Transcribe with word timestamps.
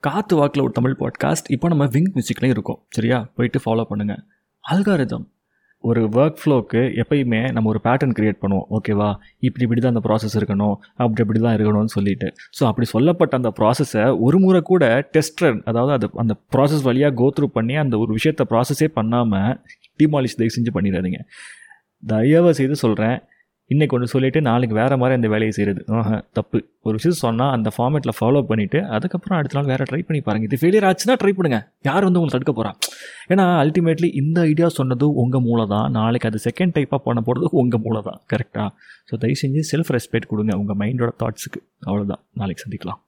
காத்து 0.00 0.36
வாக்கில் 0.36 0.62
ஒரு 0.62 0.72
தமிழ் 0.72 0.94
பாட்காஸ்ட் 0.98 1.44
இப்போ 1.48 1.68
நம்ம 1.68 1.86
விங் 1.86 2.12
மியூசிக்லேயும் 2.14 2.50
இருக்கோம். 2.50 2.78
சரியா? 2.88 3.30
போயிட்டு 3.34 3.58
ஃபாலோ 3.64 3.84
பண்ணுங்கள் 3.90 4.22
அல்காரிதம் 4.64 5.26
ஒரு 5.80 6.08
ஒர்க் 6.08 6.38
ஃப்ளோக்கு 6.44 6.80
எப்பயுமே 7.02 7.52
நம்ம 7.52 7.68
ஒரு 7.68 7.80
பேட்டர்ன் 7.84 8.14
க்ரியேட் 8.18 8.40
பண்ணுவோம். 8.40 8.66
ஓகேவா 8.70 9.14
இப்படி 9.38 9.62
இப்படி 9.62 9.80
தான் 9.80 9.94
அந்த 9.94 10.02
ப்ராசஸ் 10.08 10.36
இருக்கணும். 10.40 10.74
அப்படி 10.96 11.20
இப்படி 11.20 11.40
தான் 11.40 11.56
இருக்கணும்னு 11.56 11.84
சொல்லிட்டு. 11.84 12.34
ஸோ 12.60 12.64
அப்படி 12.64 12.86
சொல்லப்பட்ட 12.86 13.36
அந்த 13.36 13.52
ப்ராசஸை 13.58 14.18
ஒரு 14.18 14.38
முறை 14.38 14.60
கூட 14.60 15.10
டெஸ்டர் 15.12 15.62
அதாவது 15.64 15.92
அது 15.92 16.10
அந்த 16.14 16.36
ப்ராசஸ் 16.56 16.82
வழியாக 16.82 17.14
கோத்ரூ 17.22 17.44
பண்ணி 17.44 17.76
அந்த 17.76 17.98
ஒரு 17.98 18.12
விஷயத்தை 18.12 18.46
ப்ராசஸே 18.50 18.84
பண்ணாமல் 18.84 19.60
டிமாலிஷ் 20.02 20.38
தயவு 20.38 20.56
செஞ்சு 20.58 20.72
பண்ணிடாதீங்க. 20.74 21.20
தயவு 22.06 22.54
செய்து 22.54 22.76
சொல்கிறேன் 22.76 23.18
இன்றைக்கி 23.70 23.94
ஒன்று 23.96 24.06
சொல்லிவிட்டு 24.12 24.40
நாளைக்கு 24.46 24.74
வேறு 24.78 24.96
மாதிரி 25.00 25.16
அந்த 25.18 25.28
வேலையை 25.32 25.52
செய்கிறது 25.56 25.80
தப்பு. 26.38 26.58
ஒரு 26.86 26.94
விஷயம் 26.98 27.18
சொன்னால் 27.24 27.52
அந்த 27.56 27.68
ஃபார்மேட்டில் 27.74 28.14
ஃபாலோ 28.18 28.40
பண்ணிவிட்டு 28.48 28.78
அதுக்கப்புறம் 28.96 29.36
அடுத்த 29.38 29.56
நாள் 29.58 29.68
வேறு 29.72 29.84
ட்ரை 29.90 30.00
பண்ணி 30.06 30.20
பாருங்கள் 30.28 30.48
இது 30.48 30.58
ஃபெயிலியர் 30.62 30.86
ஆச்சுன்னா 30.88 31.14
ட்ரை 31.20 31.32
பண்ணுங்கள் 31.38 31.64
யார் 31.88 32.06
வந்து 32.06 32.20
உங்களை 32.20 32.32
தடுக்க 32.34 32.52
போகிறா 32.52 32.72
ஏன்னா 33.32 33.44
அல்டிமேட்லி 33.64 34.08
இந்த 34.22 34.40
ஐடியா 34.52 34.70
சொன்னது 34.78 35.08
உங்கள் 35.24 35.44
மூளை 35.46 35.66
தான் 35.74 35.94
நாளைக்கு 35.98 36.30
அது 36.30 36.40
செகண்ட் 36.48 36.74
டைப்பாக 36.78 37.00
பண்ண 37.06 37.22
போகிறது 37.28 37.50
உங்கள் 37.62 37.82
மூளை 37.86 38.02
தான் 38.08 38.18
கரெக்டாக 38.32 38.68
ஸோ 39.10 39.20
தயவு 39.24 39.40
செஞ்சு 39.42 39.62
செல்ஃப் 39.72 39.92
ரெஸ்பெக்ட் 39.96 40.30
கொடுங்க 40.32 40.58
உங்கள் 40.62 40.80
மைண்டோட 40.82 41.12
தாட்ஸுக்கு 41.22 41.62
அவ்வளோதான் 41.88 42.22
நாளைக்கு 42.32 42.64
சந்திக்கலாம். 42.66 43.00